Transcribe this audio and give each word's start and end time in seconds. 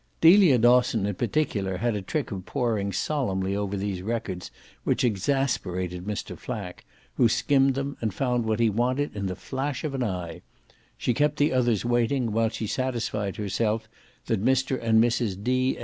Delia 0.19 0.57
Dosson 0.57 1.05
in 1.05 1.13
particular 1.13 1.77
had 1.77 1.93
a 1.95 2.01
trick 2.01 2.31
of 2.31 2.43
poring 2.47 2.91
solemnly 2.91 3.55
over 3.55 3.77
these 3.77 4.01
records 4.01 4.49
which 4.83 5.03
exasperated 5.03 6.05
Mr. 6.07 6.35
Flack, 6.35 6.85
who 7.17 7.29
skimmed 7.29 7.75
them 7.75 7.95
and 8.01 8.11
found 8.11 8.45
what 8.47 8.59
he 8.59 8.67
wanted 8.67 9.15
in 9.15 9.27
the 9.27 9.35
flash 9.35 9.83
of 9.83 9.93
an 9.93 10.01
eye: 10.03 10.41
she 10.97 11.13
kept 11.13 11.35
the 11.37 11.53
others 11.53 11.85
waiting 11.85 12.31
while 12.31 12.49
she 12.49 12.65
satisfied 12.65 13.35
herself 13.35 13.87
that 14.25 14.43
Mr. 14.43 14.81
and 14.81 15.03
Mrs. 15.03 15.43
D. 15.43 15.77